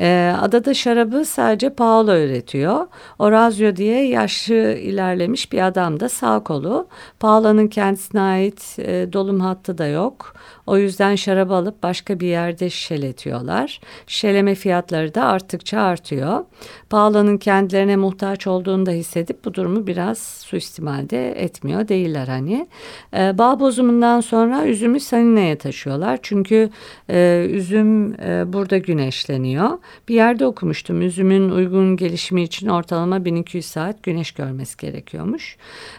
E, 0.00 0.34
adada 0.40 0.74
şarabı 0.74 1.24
sadece 1.24 1.70
Paolo 1.70 2.16
üretiyor. 2.16 2.86
Orazio 3.18 3.76
diye 3.76 4.08
yaşlı 4.08 4.54
ilerlemiş 4.72 5.52
bir 5.52 5.66
adam 5.66 6.00
da 6.00 6.08
sağ 6.08 6.40
kolu. 6.40 6.88
Paolo'nun 7.20 7.66
kendisine 7.66 8.20
ait 8.20 8.76
e, 8.78 9.12
dolum 9.12 9.40
hattı 9.40 9.78
da 9.78 9.86
yok. 9.86 10.34
O 10.66 10.78
yüzden 10.78 11.14
şarabı 11.14 11.54
alıp 11.54 11.82
başka 11.82 12.20
bir 12.20 12.28
yerde 12.28 12.70
şişeletiyorlar. 12.70 13.80
Şişeleme 14.06 14.54
fiyatları 14.54 15.14
da 15.14 15.24
arttıkça 15.24 15.80
artıyor. 15.80 16.44
Paolo'nun 16.90 17.36
kendilerine 17.36 17.96
muhtaç 17.96 18.46
olduğunu 18.46 18.86
da 18.86 18.90
hissedip 18.90 19.44
bu 19.44 19.54
durumu 19.54 19.86
biraz 19.86 20.18
suistimalde 20.18 21.42
etmiyor 21.42 21.88
değiller 21.88 22.28
hani. 22.28 22.68
E, 23.16 23.38
bağ 23.38 23.60
bozumundan 23.60 24.20
sonra 24.20 24.66
üzümü 24.66 25.00
Sanina'ya 25.00 25.58
taşıyorlar. 25.58 26.18
Çünkü 26.22 26.70
e, 27.10 27.46
üzüm 27.50 28.20
e, 28.20 28.52
burada 28.52 28.78
güneşleniyor. 28.78 29.78
Bir 30.08 30.14
yerde 30.14 30.46
okumuştum 30.46 31.02
üzümün 31.02 31.50
uygun 31.50 31.96
gelişimi 31.96 32.42
için 32.42 32.68
ortalama 32.68 33.24
1200 33.24 33.66
saat 33.66 34.02
güneş 34.02 34.32
görmesi 34.32 34.76
gerekiyormuş. 34.76 35.56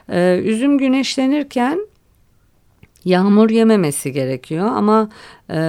E, 0.10 0.42
üzüm 0.44 0.78
güneşlenirken 0.78 1.91
Yağmur 3.06 3.50
yememesi 3.50 4.12
gerekiyor 4.12 4.66
ama 4.66 5.10
e, 5.50 5.60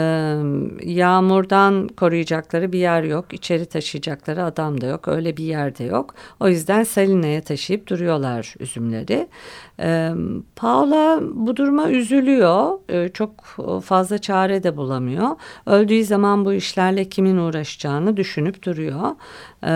yağmurdan 0.82 1.88
koruyacakları 1.88 2.72
bir 2.72 2.78
yer 2.78 3.02
yok. 3.02 3.34
İçeri 3.34 3.66
taşıyacakları 3.66 4.44
adam 4.44 4.80
da 4.80 4.86
yok. 4.86 5.08
Öyle 5.08 5.36
bir 5.36 5.44
yerde 5.44 5.84
yok. 5.84 6.14
O 6.40 6.48
yüzden 6.48 6.82
salinaya 6.82 7.42
taşıyıp 7.42 7.86
duruyorlar 7.86 8.54
üzümleri. 8.60 9.28
E, 9.80 10.10
Paula 10.56 11.20
bu 11.34 11.56
duruma 11.56 11.90
üzülüyor. 11.90 12.78
E, 12.88 13.08
çok 13.08 13.30
fazla 13.84 14.18
çare 14.18 14.62
de 14.62 14.76
bulamıyor. 14.76 15.28
Öldüğü 15.66 16.04
zaman 16.04 16.44
bu 16.44 16.52
işlerle 16.52 17.08
kimin 17.08 17.36
uğraşacağını 17.36 18.16
düşünüp 18.16 18.64
duruyor. 18.64 19.10
E, 19.64 19.72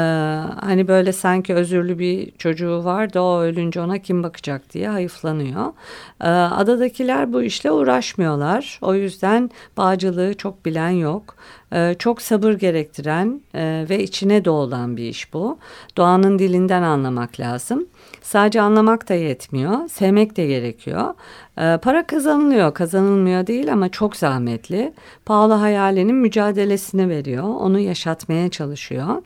hani 0.61 0.89
böyle 0.89 1.13
sanki 1.13 1.55
özürlü 1.55 1.99
bir 1.99 2.31
çocuğu 2.31 2.85
var 2.85 3.13
da 3.13 3.23
o 3.23 3.41
ölünce 3.41 3.81
ona 3.81 3.99
kim 3.99 4.23
bakacak 4.23 4.73
diye 4.73 4.89
hayıflanıyor. 4.89 5.73
E, 6.21 6.29
adadakiler 6.29 7.33
bu 7.33 7.43
işle 7.43 7.71
uğraşmıyorlar. 7.71 8.79
O 8.83 8.95
yüzden 8.95 9.51
bağcılığı 9.77 10.35
çok 10.35 10.67
bilen 10.67 10.91
yok. 10.91 11.37
Ee, 11.73 11.97
çok 11.99 12.23
sabır 12.23 12.53
gerektiren 12.53 13.41
e, 13.55 13.87
ve 13.91 14.03
içine 14.03 14.45
doğulan 14.45 14.97
bir 14.97 15.05
iş 15.05 15.33
bu. 15.33 15.59
Doğanın 15.97 16.39
dilinden 16.39 16.83
anlamak 16.83 17.41
lazım. 17.41 17.87
Sadece 18.27 18.61
anlamak 18.61 19.09
da 19.09 19.15
yetmiyor. 19.15 19.89
Sevmek 19.89 20.37
de 20.37 20.47
gerekiyor. 20.47 21.15
Ee, 21.59 21.79
para 21.83 22.07
kazanılıyor, 22.07 22.75
kazanılmıyor 22.75 23.47
değil 23.47 23.73
ama 23.73 23.89
çok 23.89 24.17
zahmetli. 24.17 24.93
Pahalı 25.25 25.53
hayalinin 25.53 26.15
mücadelesini 26.15 27.09
veriyor. 27.09 27.45
Onu 27.45 27.79
yaşatmaya 27.79 28.49
çalışıyor. 28.49 29.23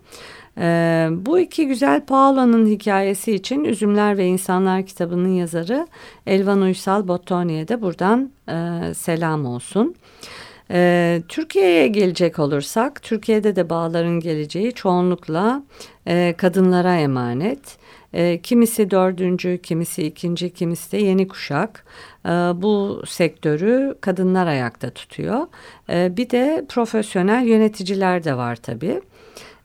Ee, 0.59 1.09
bu 1.13 1.39
iki 1.39 1.67
güzel 1.67 2.05
Paolo'nun 2.05 2.67
hikayesi 2.67 3.33
için 3.33 3.65
Üzümler 3.65 4.19
ve 4.19 4.27
İnsanlar 4.27 4.87
kitabının 4.87 5.33
yazarı 5.33 5.87
Elvan 6.27 6.61
Uysal 6.61 7.09
Bottoni'ye 7.09 7.69
de 7.69 7.83
buradan 7.83 8.31
e, 8.49 8.95
selam 8.95 9.47
olsun. 9.47 9.95
Ee, 10.71 11.23
Türkiye'ye 11.29 11.89
gelecek 11.89 12.39
olursak, 12.39 13.03
Türkiye'de 13.03 13.57
de 13.57 13.71
bağların 13.71 14.21
geleceği 14.21 14.73
çoğunlukla 14.73 15.63
e, 16.07 16.35
kadınlara 16.39 16.97
emanet. 16.97 17.80
E, 18.13 18.41
kimisi 18.43 18.91
dördüncü, 18.91 19.59
kimisi 19.63 20.03
ikinci, 20.03 20.51
kimisi 20.55 20.93
de 20.93 20.97
yeni 20.97 21.29
kuşak. 21.29 21.85
E, 22.27 22.29
bu 22.31 23.03
sektörü 23.07 23.95
kadınlar 24.01 24.47
ayakta 24.47 24.91
tutuyor. 24.91 25.47
E, 25.91 26.17
bir 26.17 26.31
de 26.31 26.65
profesyonel 26.69 27.47
yöneticiler 27.47 28.25
de 28.25 28.37
var 28.37 28.57
tabii. 28.57 29.01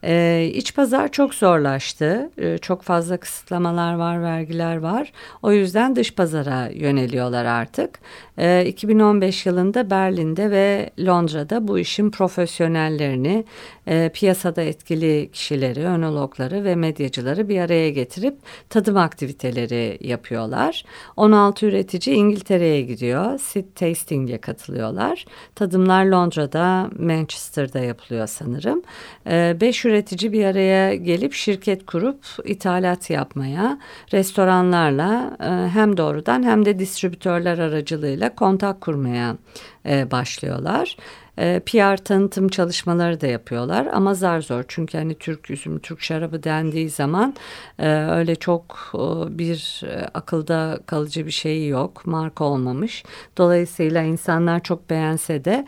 E, 0.05 0.45
iç 0.53 0.75
pazar 0.75 1.11
çok 1.11 1.33
zorlaştı. 1.33 2.29
E, 2.37 2.57
çok 2.57 2.81
fazla 2.81 3.17
kısıtlamalar 3.17 3.93
var, 3.95 4.23
vergiler 4.23 4.77
var. 4.77 5.11
O 5.43 5.51
yüzden 5.51 5.95
dış 5.95 6.13
pazara 6.13 6.69
yöneliyorlar 6.69 7.45
artık. 7.45 7.99
E, 8.37 8.65
2015 8.65 9.45
yılında 9.45 9.89
Berlin'de 9.89 10.51
ve 10.51 10.89
Londra'da 10.99 11.67
bu 11.67 11.79
işin 11.79 12.09
profesyonellerini, 12.09 13.45
e, 13.87 14.11
piyasada 14.13 14.61
etkili 14.61 15.29
kişileri, 15.33 15.85
önologları 15.85 16.63
ve 16.63 16.75
medyacıları 16.75 17.49
bir 17.49 17.59
araya 17.59 17.89
getirip 17.89 18.35
tadım 18.69 18.97
aktiviteleri 18.97 19.97
yapıyorlar. 20.01 20.85
16 21.17 21.65
üretici 21.65 22.15
İngiltere'ye 22.15 22.81
gidiyor. 22.81 23.39
Sid 23.39 23.65
Tasting'e 23.75 24.37
katılıyorlar. 24.37 25.25
Tadımlar 25.55 26.05
Londra'da, 26.05 26.89
Manchester'da 26.99 27.79
yapılıyor 27.79 28.27
sanırım. 28.27 28.81
5 29.25 29.85
e, 29.85 29.89
üretici 29.95 30.31
bir 30.31 30.45
araya 30.45 30.95
gelip 30.95 31.33
şirket 31.33 31.85
kurup 31.85 32.25
ithalat 32.45 33.09
yapmaya, 33.09 33.79
restoranlarla 34.13 35.37
e, 35.39 35.69
hem 35.69 35.97
doğrudan 35.97 36.43
hem 36.43 36.65
de 36.65 36.79
distribütörler 36.79 37.57
aracılığıyla 37.57 38.35
kontak 38.35 38.81
kurmaya 38.81 39.37
e, 39.85 40.11
başlıyorlar. 40.11 40.97
E, 41.37 41.61
PR 41.65 41.97
tanıtım 41.97 42.47
çalışmaları 42.47 43.21
da 43.21 43.27
yapıyorlar 43.27 43.85
ama 43.85 44.13
zar 44.13 44.41
zor 44.41 44.63
çünkü 44.67 44.97
hani 44.97 45.15
Türk 45.15 45.49
üzümü, 45.51 45.79
Türk 45.79 46.01
şarabı 46.01 46.43
dendiği 46.43 46.89
zaman 46.89 47.35
e, 47.79 47.89
öyle 47.89 48.35
çok 48.35 48.91
e, 48.93 48.97
bir 49.37 49.81
e, 49.85 50.05
akılda 50.13 50.79
kalıcı 50.85 51.25
bir 51.25 51.31
şey 51.31 51.67
yok, 51.67 52.05
marka 52.05 52.43
olmamış. 52.43 53.03
Dolayısıyla 53.37 54.01
insanlar 54.01 54.63
çok 54.63 54.89
beğense 54.89 55.45
de 55.45 55.65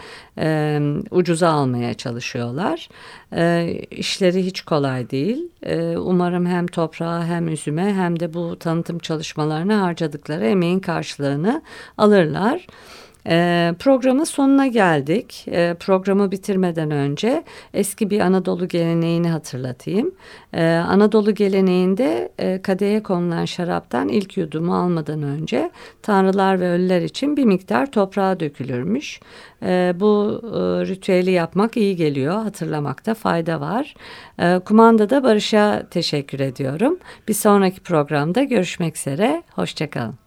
ucuza 1.12 1.50
almaya 1.50 1.94
çalışıyorlar. 1.94 2.90
E, 3.34 3.74
işleri 3.92 4.46
hiç 4.46 4.62
kolay 4.62 5.10
değil. 5.10 5.50
Umarım 5.98 6.46
hem 6.46 6.68
toprağa 6.68 7.26
hem 7.26 7.48
üzüme 7.48 7.94
hem 7.94 8.20
de 8.20 8.34
bu 8.34 8.60
tanıtım 8.60 9.00
çalışmalarına 9.00 9.82
harcadıkları 9.82 10.46
emeğin 10.46 10.80
karşılığını 10.80 11.62
alırlar. 11.98 12.68
E, 13.28 13.74
programın 13.80 14.24
sonuna 14.24 14.68
geldik. 14.68 15.46
E, 15.48 15.76
programı 15.80 16.32
bitirmeden 16.32 16.92
önce 16.92 17.44
eski 17.74 18.10
bir 18.10 18.20
Anadolu 18.20 18.68
geleneğini 18.68 19.30
hatırlatayım. 19.30 20.12
E, 20.54 20.64
Anadolu 20.66 21.36
geleneğinde 21.36 22.32
e, 22.40 22.62
kadeye 22.62 23.04
konulan 23.04 23.46
şaraptan 23.46 24.08
ilk 24.08 24.38
yudumu 24.38 24.76
almadan 24.76 25.24
önce 25.24 25.72
tanrılar 26.02 26.60
ve 26.60 26.70
ölüler 26.70 27.02
için 27.02 27.38
bir 27.38 27.46
miktar 27.46 27.92
toprağa 27.92 28.40
dökülürmüş. 28.40 29.20
E, 29.64 29.94
bu 30.00 30.42
e, 30.44 30.58
ritüeli 30.88 31.32
yapmak 31.32 31.78
iyi 31.78 31.96
geliyor. 31.96 32.34
Hatırlamakta 32.34 33.14
fayda 33.14 33.62
var. 33.62 33.96
E, 34.40 34.60
kumandada 34.60 35.24
Barış'a 35.24 35.88
teşekkür 35.92 36.40
ediyorum. 36.40 37.00
Bir 37.28 37.34
sonraki 37.34 37.80
programda 37.80 38.44
görüşmek 38.44 38.98
üzere. 38.98 39.44
Hoşçakalın. 39.52 40.27